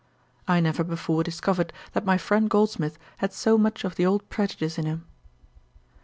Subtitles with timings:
[0.47, 4.79] I never before discovered that my friend Goldsmith had so much of the old prejudice
[4.79, 5.05] in him.